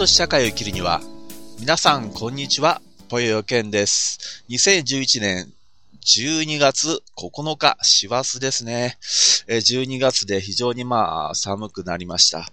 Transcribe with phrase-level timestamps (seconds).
[0.00, 1.02] とし社会を生きるには、
[1.58, 2.80] 皆さん、こんにちは。
[3.10, 4.42] ぽよよけんです。
[4.48, 5.52] 2011年
[6.02, 8.96] 12月9日、師走ですね。
[9.46, 12.48] 12月で非常にまあ寒くなりました。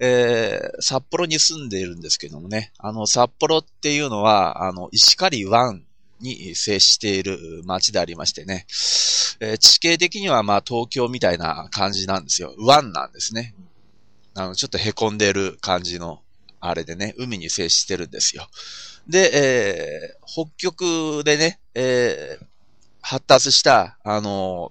[0.00, 5.84] えー、札幌に住んでいるんですけどもね、あの札幌っていうのは、あの石狩湾
[6.18, 8.66] に接している町でありましてね、
[9.38, 12.52] えー、地形的にはまあ東京みたいな感じなんですよ。
[12.58, 13.54] 湾なんですね。
[14.34, 16.21] あの、ちょっと凹んでる感じの、
[16.64, 18.46] あれでね、海に接してるんですよ。
[19.08, 22.46] で、えー、北極でね、えー、
[23.00, 24.70] 発達した、あの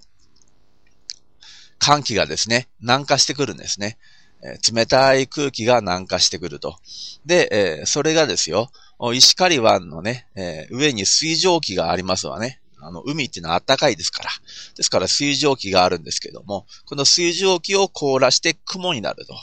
[1.80, 3.98] 寒気がですね、南下してくるんですね。
[4.42, 6.78] えー、冷たい空気が南下してくると。
[7.26, 8.72] で、えー、それがですよ、
[9.14, 12.62] 石狩湾のね、えー、上に水蒸気がありますわね。
[12.80, 14.30] あの、海っていうのは暖かいですから。
[14.78, 19.36] ですから水蒸気があるんですけども、この水蒸気を凍らして雲になると。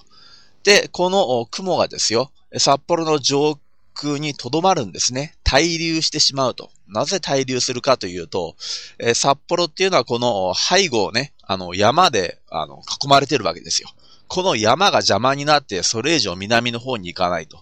[0.64, 3.58] で、この雲がですよ、札幌の上
[3.94, 5.34] 空に留まるんですね。
[5.44, 6.70] 滞留してしまうと。
[6.88, 8.54] なぜ滞留するかというと、
[8.98, 13.88] えー、札幌っていうのはこの背後をね、あの山であの囲まれてるわけですよ。
[14.28, 17.58] この山が邪魔になってそれ以上南の方に行かないと。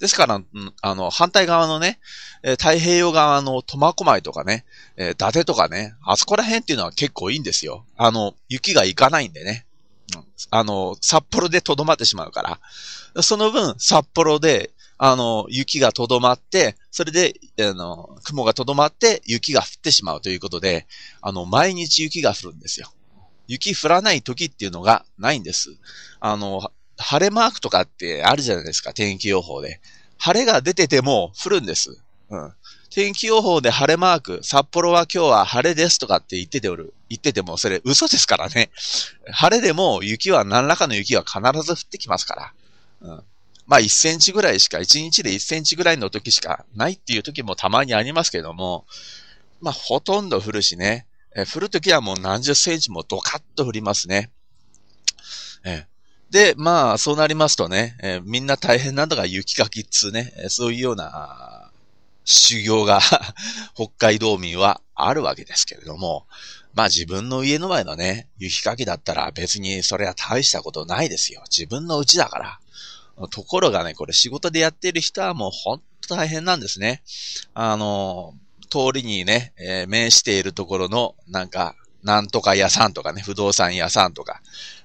[0.00, 0.40] ですから、
[0.80, 2.00] あの、反対側のね、
[2.42, 4.64] 太平洋側の苫小牧とかね、
[4.96, 7.84] 伊達とかね、あそこら辺っていうのは結構いいんですよ。
[7.98, 9.66] あの、雪が行かないんでね。
[10.50, 12.60] あの、札幌で留まってしまうか
[13.14, 13.22] ら。
[13.22, 14.70] その分、札幌で
[15.02, 20.86] あの、雪がとどまって、それで、あの、雲がとどまって雪が降ってしまうということで、
[21.22, 22.92] あの、毎日雪が降るんですよ。
[23.48, 25.70] 雪降らない時っていうのがないんです。
[26.20, 29.80] あの、晴れマークとかってあるじゃないですか、天気予報で。
[30.18, 31.98] 晴れが出てても降るんです。
[32.28, 32.52] うん。
[32.90, 38.70] 天気予報で晴れマーク、札幌は今日は晴れですとかって言ってておる、言っててもそれ嘘ですからね。
[39.30, 42.52] 晴れでも雪は何らかの雪は必ず降ってきますか
[43.02, 43.08] ら。
[43.08, 43.24] うん。
[43.66, 48.86] まあ1センチぐらいしか、1日で1センチぐらいの時しかないっていう時もたまにありますけども、
[49.60, 54.30] まあほとんど降るしね、え降る時はもう何十センチもドカッと降りますね。
[55.64, 55.86] え
[56.30, 61.70] で、まあそうなりますとね、えみんな大変なのが雪かきっつうね、そういうような
[62.24, 63.00] 修行が
[63.74, 66.26] 北海道民はあるわけですけれども、
[66.80, 71.42] まあ自分の家の前のね、雪かきだったら別にそれは大したことないですよ。
[71.46, 72.38] 自分の家だか
[73.18, 73.28] ら。
[73.28, 77.02] ところがね、これ仕事でやってる人はもうほんと大変なんですね。
[77.52, 78.32] あの、
[78.70, 84.40] 通りにね、えー、面しているところの、なんか、なんとか屋さんとかね、不動産屋さんとか、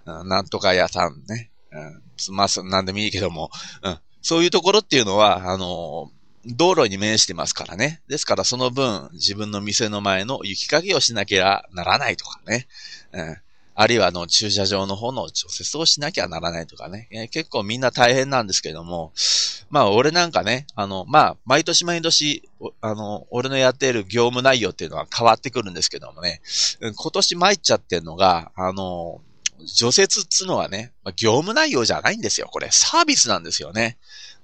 [0.06, 3.52] うん、なんとか屋さんね、うん、まあ、なんでもいいけども、
[3.84, 6.12] うん、そういうところっていうのは、あの、
[6.46, 8.02] 道路に面してますからね。
[8.08, 12.68] ですからその分、自分の店の前の雪かきをしなきゃならないとかね。
[13.14, 13.38] うん、
[13.74, 19.12] あるいはあの駐車場の方の除雪をしなきゃならないとかね、えー、結構みんな大変なんですけども、
[19.70, 22.48] まあ俺なんかね、あの、まあ毎年毎年、
[22.82, 26.42] あの、俺のやっている業務内容っていうのは変わってくるんですけどもね、
[26.80, 29.22] 今年参っちゃってるのが、あの、
[29.66, 32.48] 除雪っつうのはね、業務内容じゃないんですよ。
[32.52, 33.98] これサービスなんですよね。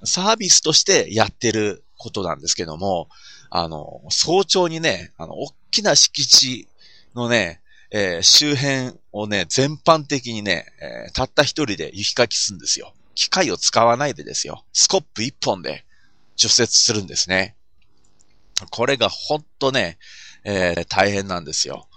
[0.03, 3.07] サービスとしてやってることなんですけども、
[3.51, 6.67] あの、早朝にね、あの、大きな敷地
[7.13, 12.93] のね、えー、周辺をね、全般的にね、えー、たった一人で雪かきするんですよ。
[13.13, 14.63] 機械を使わないでですよ。
[14.73, 15.85] スコップ一本で
[16.37, 17.55] 除雪するんですね。
[18.71, 19.97] これがほんとね、
[20.43, 21.87] えー、大変なんですよ。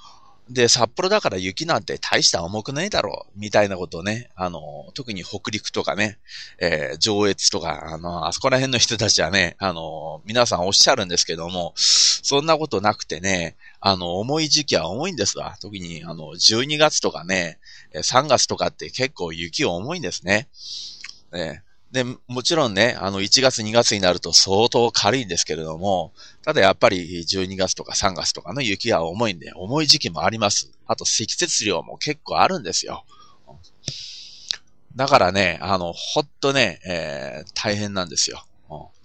[0.50, 6.19] で、札幌だから雪なんて大した重くないだろう、みたいなことをね、あの、特に北陸とかね、
[6.59, 15.57] えー、上越とか、あの、あそこら辺の人たちはね、あの、皆さんおっしゃるんですけども、そんなことなくてね、あの、重い時期は重いんですわ。
[15.63, 17.59] 特に、あの、12月とかね、
[17.95, 20.48] 3月とかって結構雪重いんですね。
[21.33, 21.64] えー
[21.94, 26.12] で、もちろんね、あの、1月2月になると相当軽いんですけれども、
[26.42, 30.72] ただやっぱり12月とか3月とかの雪は重いんで、重い時期もあります。
[30.88, 33.04] あと積雪量も結構あるんですよ。
[34.96, 38.44] だからね、あの、ほっとね、えー、大変なんですよ。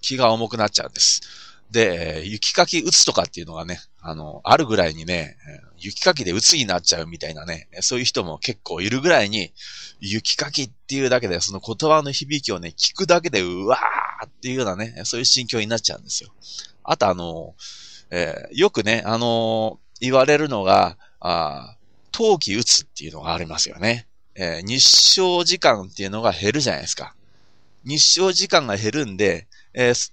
[0.00, 1.20] 気が重くなっちゃうんです。
[1.70, 5.36] で、雪かき打つとかっていうのがね、あの、あるぐらいにね、
[5.80, 9.52] 雪かきで鬱になっちゃうみたいなね、そういう人も結構いるぐらいに、
[10.00, 16.30] 雪かきっていうだけで、その言葉の響きをね、聞くだけで、うわーっていうようなね、そういう心境になっちゃうんですよ。
[16.84, 17.54] あとあの、
[18.10, 21.76] えー、よくね、あの言われるのが、あ
[22.12, 24.06] 冬季打つっていうのがありますよね。
[24.34, 27.14] えー、日照時間っていうのが減るじゃないですか。
[27.84, 30.12] 日照時間が減るんで、えー、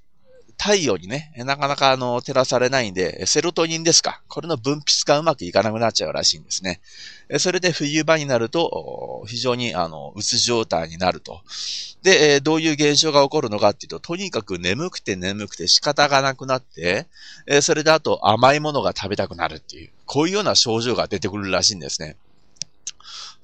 [0.58, 4.22] 太陽にね、なかなかあの、照らされないんで、セロトニンですか。
[4.28, 6.82] これの分泌がうまくいかなくなっちゃうらしいんですね。
[7.38, 11.42] それで冬場になると、非常にあの、うつ状態になると。
[12.02, 17.06] で、どういう現象が起こるのかっていうと、とにかく眠くて眠くて仕方がなくなって、
[17.62, 22.16] それであと甘いものが食べたくなるっていう、こういうような症状が出てくるらしいんですね。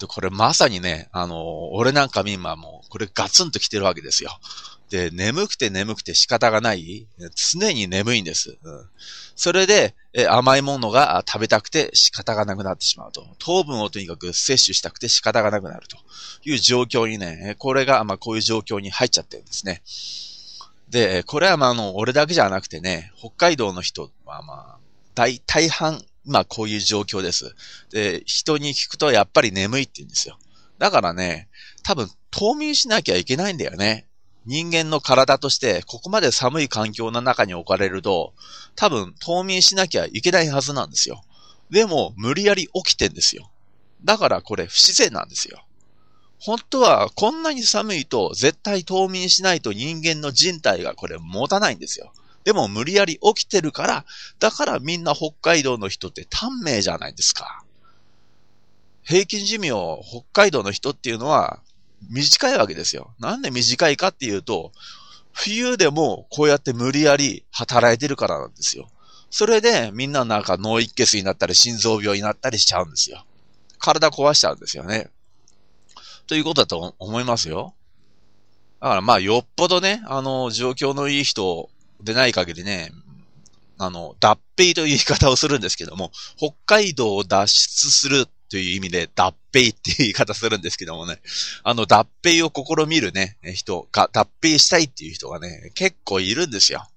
[0.03, 4.37] で、これまさにね、あの、俺なんか今もう、これガツンと来てるわけですよ。
[4.89, 7.07] で、眠くて眠くて仕方がない。
[7.53, 8.57] 常に眠いんです。
[8.61, 8.89] うん、
[9.37, 13.25] それで、え甘いものが食べたくて仕方がなくなってしまうと。
[13.39, 15.97] 糖分をとにかく摂取したくて仕方がなくなると
[16.43, 19.81] いう状況にね、これが、まあ、こういう状況に入っちゃってるんですね。
[20.89, 24.77] で、これはまあ、あの、俺だけじゃなくてね、北海道の人はまあ、
[25.15, 27.55] 大、大半、まあ、こういう状況です。
[27.91, 30.37] で、人に聞くとやっぱり眠いって言うんですよ。
[30.79, 31.49] だからね、
[31.83, 34.07] 多分冬眠しなきゃいけないんだよね。
[34.45, 38.33] 人間の体として、ここまで寒い環境の中に置かれると、
[38.75, 41.23] 多分冬眠しなきゃいけないはずなんですよ。
[41.69, 43.49] でも、無理やり起きてんですよ。
[44.03, 45.63] だからこれ不自然なんですよ。
[46.39, 52.11] 本当はこんなに寒いと絶対冬眠しないと人間の人体がこれ持たないんですよ。
[52.43, 54.05] でも無理やり起きてるから、
[54.39, 57.63] だからみんな北海道の人って短命じゃないですか。
[59.03, 59.71] 平均寿命、
[60.03, 61.59] 北海道の人っていうのは
[62.09, 63.13] 短いわけですよ。
[63.19, 64.71] なんで短いかっていうと、
[65.31, 68.89] 冬でもこうやって無理やり働いてるからなんですよ。
[69.29, 73.25] それでみんななんか脳一血になったり心臓病になったりしちゃうんですよ。
[73.79, 75.09] 体壊しちゃうんですよね。
[76.27, 77.73] ということだと思いますよ。
[78.79, 81.69] だからまあよっぽどね、あの、状況のいい人
[82.03, 82.91] でない限りね、
[83.77, 91.17] あの、脱皮という言い方をするんですけども、北海道を脱出するという意味で脱皮っていう言い方するんですけどもね、
[91.63, 96.87] あの脱皮を試みるね、人が、脱皮したいっていう人がね、結構いるんですよ。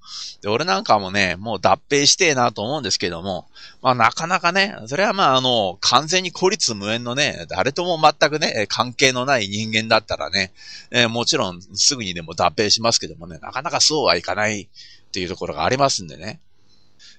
[0.43, 3.47] で、俺なんかもね、もう脱皮してえなと思うんですけども、
[3.81, 10.53] まあなかなかね、それはまああの、完全に孤立無縁のね、誰とも全くね、関係のない人間だったらね、
[10.91, 16.39] えー、もちろんすぐにでも脱皮しますけどもね、なかなかそうはいかないっていうところがありますんでね、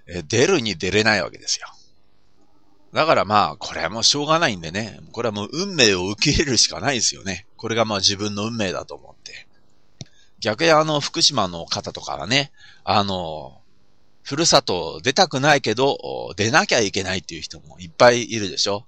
[0.06, 1.70] え、出るに出れないわけですよ。
[2.94, 5.00] だからまあ、これはもうしょうがないんでね。
[5.12, 7.46] これはもう運命を受け入れるしかないですよね。
[7.58, 9.48] これがまあ自分の運命だと思って。
[10.40, 12.52] 逆にあの、福島の方とかはね、
[12.84, 13.62] あの、
[14.24, 18.86] ふるさと出たくないけど、出なきゃいけないっていう人もいっぱいいるでしょ。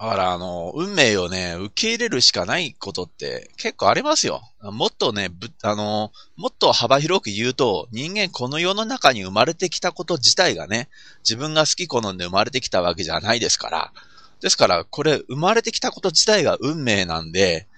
[0.00, 4.40] だから、あの、運命をね、受け入れるしかないことって結構ありますよ。
[4.62, 10.88] もっとね、ぶあの、もっと幅広く言うと、人間この世の中に生まれてきたこと自体がね、
[11.18, 13.92] 自分が好き好んで生まれてきたわけじゃないですから。
[14.40, 17.68] ですから、これ、生まれてきたこと自体が運命なんで、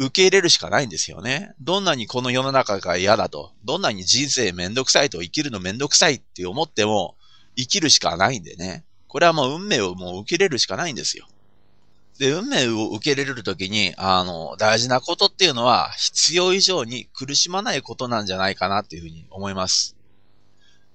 [0.00, 1.54] 受け入れるしかないんですよね。
[1.60, 7.14] どんなにこの世の中が嫌だと、どんなに人生めんどくさいと生きるのめんどくさいって思っても、
[7.56, 8.82] 生きるしかないんでね。
[9.06, 11.28] これはもう運命をもう受け入れるしかないんですよ。
[12.18, 19.94] で、運命を受け入れるときに、あの、大事なことっていうのは、必要以上に苦しまないことなんじゃないかなっていうふうに思います。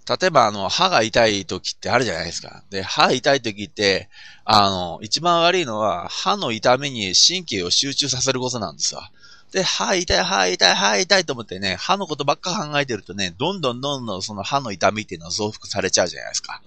[0.07, 2.65] 例えば、あの、歯が痛い時ってあるじゃないですか。
[2.69, 4.09] で、歯痛い時って、
[4.43, 9.09] あの、一番悪いのは、歯の痛みに神経を集中させることなんですわ。
[9.53, 16.61] で、歯痛い、歯痛い、歯痛いと思ってね、歯のことばっか考えてるとね、どんどんどんどんその歯の痛みっていうのは増幅されちゃうじゃないですか。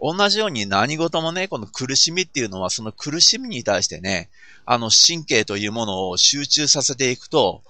[0.00, 4.28] 同じように何事もね、この苦しみっていうのは、その苦しみに対してね、
[4.66, 7.62] あの神経というものを集中させていくと、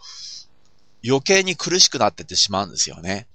[1.07, 3.26] 余計に苦しくなってってしまうんですよね。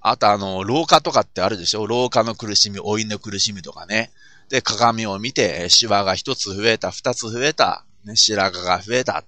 [0.00, 1.86] あとあの、老化とかってあるでしょ？
[1.86, 4.10] 老化の苦しみ、老いの苦しみとかね。
[4.48, 9.24] で、鏡を見て、シワが一つ増えた、二つ増えた、ね、白髪が増えた。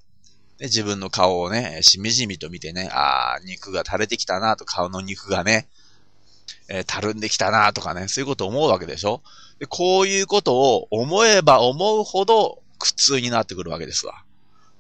[0.58, 5.68] で、自分の顔をね、しみじみと見てね、ああ、肉が垂れてきたなと、顔の肉がね、
[6.68, 9.22] えー、たるんできたなとかね、そういうこと思うわけでしょ？
[9.58, 14.24] でこういうことを思えば思うほど苦痛になってくるわけですわ。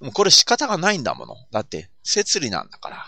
[0.00, 1.36] もうこれ仕方がないんだもの。
[1.50, 3.06] だって、摂理なんだから。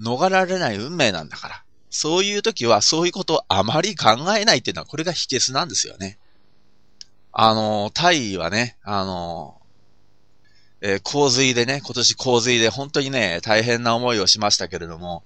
[0.00, 1.64] 逃られない運命なんだから。
[1.90, 6.18] そういう時は、そういうことをあまり考えないっていうのは、これが秘訣なんですよね。
[7.32, 9.60] あの、タイはね、あの、
[10.80, 15.24] えー、洪水でね、今年洪水で本当にね、大変な思いをしましたけれども、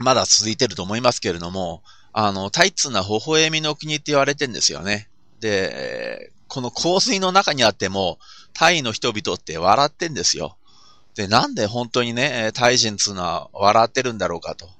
[0.00, 5.08] まだ続いてると思いますけれども、あの、タイツな微笑みの国って言われてんですよね。
[5.40, 8.18] で、この洪水の中にあっても、
[8.54, 10.56] タイの人々って笑ってんですよ。
[11.14, 14.70] で、なんで本当にね、タイ人つうのは笑ってるんだろうかと。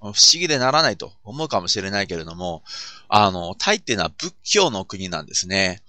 [0.00, 2.62] 不思議でならないと思うかもしれないけれども、
[3.08, 5.82] あの、タイっていうのは仏教の国なんですね。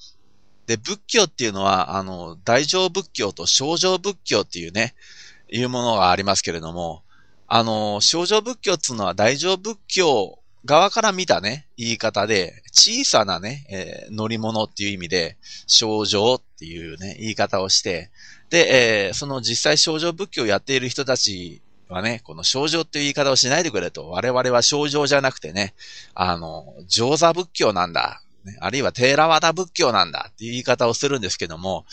[0.65, 4.96] で、仏教っていうのは、あの、大乗仏教と小乗仏教っていうね、
[5.51, 7.03] いうものがありますけれども、
[7.51, 18.11] あの、少女仏教っていうのは大乗仏教側から見たね、言い方で、小さなね、えー、乗り物っていう意味で、少女っていうね、言い方をして、
[18.51, 25.73] で、えー、その実際少女仏教をやっている人たちはね、この少女っていう言い方をしないでくれと、我々は少女じゃなくてね、
[26.13, 28.21] あの、上座仏教なんだ。
[28.49, 31.85] ね、あるいはテーラワダ仏教なんだっていう言い方をするんですけども、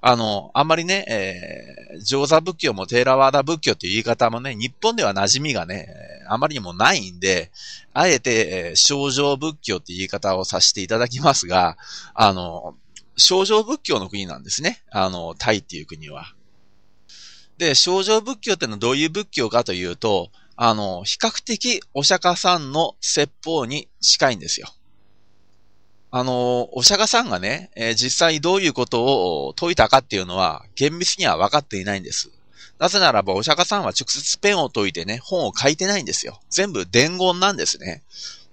[0.00, 5.88] あの、あんまりね、えー、上座仏教もテーラワダ仏教っていう言い方もね、日本では馴染みがね、
[6.28, 7.50] あまりにもないんで、
[7.92, 11.76] あえて、えー、少女仏教っていう言い方をさせていただきますが、
[12.14, 12.74] あの、
[13.16, 14.82] 少女仏教の国なんですね。
[14.90, 16.32] あの、タイっていう国は。
[17.58, 24.68] で、少女仏教ってのはどういう仏教かというと、あの、比較的お釈迦さんの説法に近いんですよ。
[26.10, 29.04] あの、お釈迦さんがね、えー、実際どういうこと
[29.46, 32.30] を説いたかっていうのは、厳密には分かっていないんです。
[32.78, 36.40] なぜならば、お釈迦さんは直接ペンを解いてね、本を書いてないんですよ。
[36.48, 38.02] 全部伝言なんですね。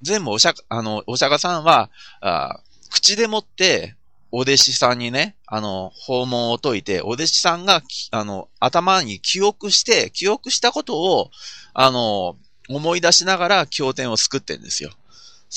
[0.01, 1.89] 全部お釈あの、お釈迦さんは、
[2.21, 2.59] あ
[2.89, 3.95] 口でもって、
[4.31, 7.81] お弟子さんにね、あの、訪問を解いて、お弟子さんが、
[8.12, 11.31] あの、頭に記憶して、記憶したことを、
[11.74, 12.35] あの、
[12.67, 14.91] 思い出しながら経典を作ってんですよ。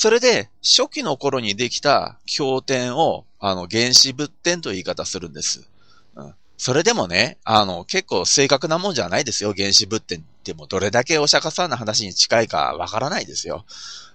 [0.01, 5.67] それで、初期の頃にできた経典を、あの、原子仏典という言い方するんです。
[6.15, 6.33] うん。
[6.57, 9.53] それでもね、あの、結構正確なもんじゃないですよ。
[9.53, 13.65] 原子仏典ってもどれだけお釈迦さんの話に近いかわからないですよ。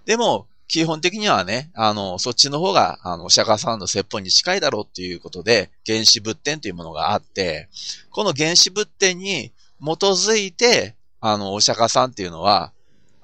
[0.06, 7.68] でも、基本的にはね、あの、そっちの方が、あの、お釈迦さんの説法に近いだろうっていうことで、原子仏典というものがあって、
[8.08, 12.72] この原子仏典に基づいて、あの、お釈迦さんっていうのは、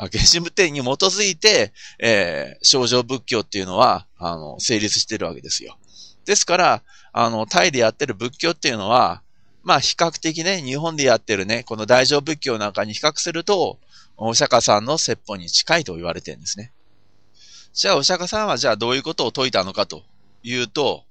[0.09, 5.77] 原子仏典に基づいて、えー、少女仏教っていうのは、あの、成立してるわけですよ。
[6.25, 9.23] ですから、あの、タイでやってる仏教っていうのは、
[9.63, 13.79] まあ、比較的ね、日本でやってるね、この大乗仏教なんかに比較すると、
[14.17, 16.73] お釈迦さんの説法に近いと言われてるんですね。
[17.73, 20.03] じゃあ、お釈迦さんはじゃあどういうことを説いたのかと
[20.43, 21.05] いうと、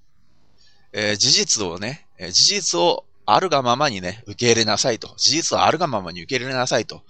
[0.93, 5.13] えー、事実をね、事実をあるがままにね、受け入れなさいと。
[5.17, 7.03] 事実をあるがままに受け入れなさいと。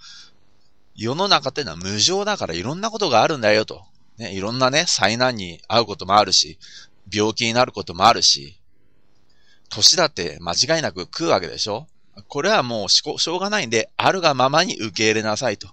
[0.94, 3.84] 世の中ってのは無常だからいろんなことがあるんだよと。
[4.18, 6.58] ね、いろんなね、災難に遭うこともあるし、
[7.12, 8.60] 病気になることもあるし、
[9.70, 11.86] 年だって間違いなく食うわけでしょ？
[12.28, 15.68] これはもうしょうがないんで、あるがままに受け入れなさいと。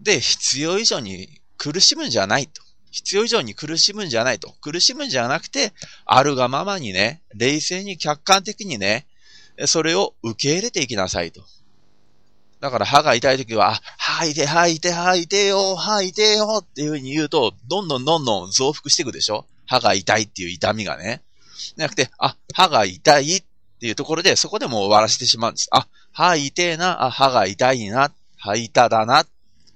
[0.00, 2.62] で、必要以上に苦しむんじゃないと。
[2.90, 4.52] 必要以上に苦しむんじゃないと。
[4.60, 5.72] 苦しむんじゃなくて、
[6.06, 9.06] あるがままにね、冷静に客観的にね、
[9.66, 11.44] それを受け入れていきなさいと。
[12.60, 19.46] だから歯が痛い時は、あ、歯痛い、歯痛い、歯痛いてよ、歯痛いよっていう風に言うと、どんどんどんどん増幅していくでしょ？
[19.66, 21.22] 歯が痛いっていう痛みがね。
[21.54, 23.44] じゃなくて、あ、歯が痛いっ
[23.80, 25.68] ていうところで、そこでもう終わらせてしまうんです。
[25.70, 29.24] あ、歯痛いな、あ、歯が痛いな、歯痛だな。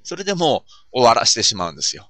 [0.03, 2.09] それでもう終わらせてしまうんですよ。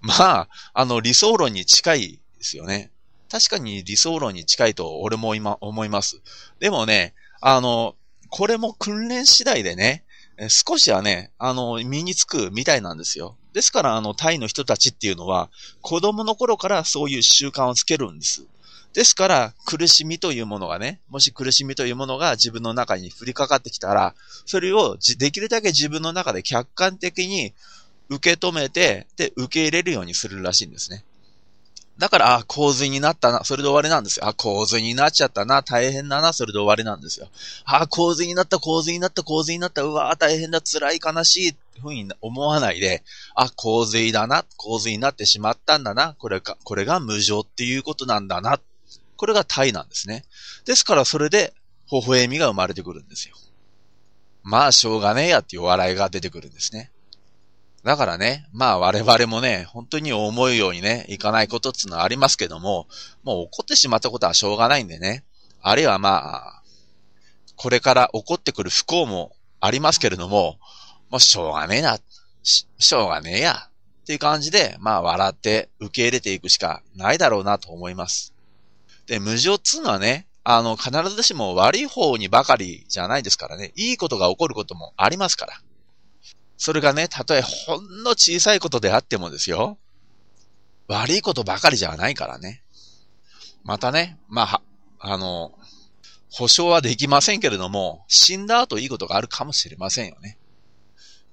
[0.00, 2.90] まあ、あの、理想論に近いですよね。
[3.30, 6.22] 確かに理想論に近いと俺も今思います。
[6.60, 7.12] でもね、
[7.42, 7.94] あの、
[8.30, 10.04] これも訓練次第でね、
[10.48, 13.36] 少しはね、あの、身につくみたいなんですよ。
[13.52, 18.44] ですから、あの、タイの人たちっていうのは、子供の頃からそういう習慣をつけるんです。
[18.94, 24.14] ですから、苦しみというものがね、もし苦しみというものが自分の中に降りかかってきたら、
[24.46, 27.52] それをできるだけ自分の中で客観的に
[28.08, 31.04] 受け止めて、で、受け入れるようにするらしいんですね。
[31.98, 34.26] だから、あ、洪水になったな、それで終わりなんですよ。
[34.28, 37.28] あ、洪水になっちゃったな、大変だな、それで終わりなんですよ。
[37.64, 43.02] あ、洪水になった、洪水になった、洪水になった、うわ大変だ、辛い、悲しい、ふうに思わないで、
[43.34, 48.60] あ、洪水だな、洪水になってしまったんだな、これか、これが無常っていうことなんだな。
[49.16, 50.24] これが体なんですね。
[50.64, 51.52] ですから、それで、
[51.90, 53.34] 微笑みが生まれてくるんですよ。
[54.44, 56.92] まあ、しょうがねえやっていう笑いが出てくるんですね。
[57.84, 62.86] だからね、まあ我々もね、本当に思うようにね、いかないことっていうのはありますけども、
[63.22, 65.24] もう起こってしまったことはしょうがないんでね、
[65.62, 66.62] あるいはまあ、
[67.56, 70.58] これから起こってくる不幸もありますけれども、
[71.10, 71.98] もうしょうがねえな、
[72.42, 73.68] ししょうがねえや、
[74.02, 78.34] っていう感じで、まあ笑って受け入れていくしかないだろうなと思います。
[79.06, 85.60] で、無常っつうのはね、あの、必ずしも悪い方にばかりじゃないですからね、いいことが起こることもありますから。
[86.58, 89.78] それがね、たとえほんの小さいことであってもですよ。
[90.88, 92.62] 悪いことばかりじゃないからね。
[93.62, 94.62] またね、まあ、
[94.98, 95.52] あの、
[96.30, 100.36] 保証はできませんけれども、死んだ後いいことがあるかもしれませんよね。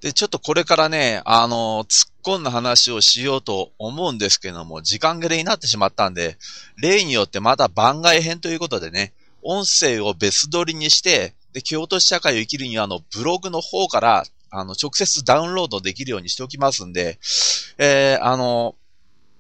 [0.01, 6.37] で、ちょっとこれからね、あの、突っ込んだ話をしようと思うんですけども、時間切れになってしまったんで、
[6.77, 17.19] 例によってまた番外編ということでね、音声を別撮りにして、で、京都市社会を生きるには、あの、ブログの方からあの、直接ダウンロードできるようにしておきますんで、
[17.77, 18.75] えー、あの、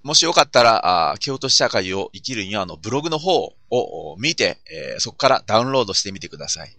[0.03, 6.75] もしよかったら、あ京都市社会を生きるには、あの、ブログの方を見て、えー、そこからダウンロードしてみてください。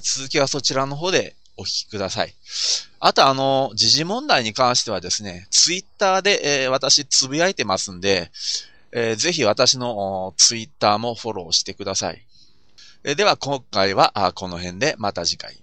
[0.00, 2.34] 続きはそちらの方でお聞きください。
[3.00, 8.30] あと、あの、時事問題に関してはですね、ツイッターで、えー、私つぶやいてますんで、
[8.92, 12.24] えー、ぜひ私のツイッターもフォローしてください。
[13.04, 15.61] えー、では、今回はこの辺でまた次回。